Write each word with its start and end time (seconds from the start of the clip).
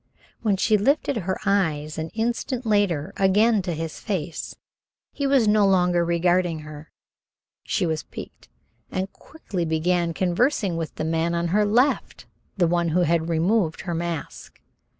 When 0.41 0.57
she 0.57 0.79
lifted 0.79 1.15
her 1.17 1.37
eyes 1.45 1.99
an 1.99 2.09
instant 2.15 2.65
later 2.65 3.13
again 3.17 3.61
to 3.61 3.75
his 3.75 3.99
face, 3.99 4.55
he 5.11 5.27
was 5.27 5.47
no 5.47 5.63
longer 5.67 6.03
regarding 6.03 6.61
her. 6.61 6.91
She 7.65 7.85
was 7.85 8.01
piqued, 8.01 8.49
and 8.89 9.13
quickly 9.13 9.63
began 9.63 10.15
conversing 10.15 10.75
with 10.75 10.95
the 10.95 11.05
man 11.05 11.35
on 11.35 11.49
her 11.49 11.65
left, 11.65 12.25
the 12.57 12.65
one 12.65 12.89
who 12.89 13.01
had 13.01 13.29
removed 13.29 13.81
her 13.81 13.93
mask. 13.93 14.59